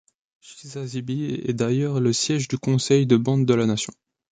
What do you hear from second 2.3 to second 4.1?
du conseil de bande de la nation.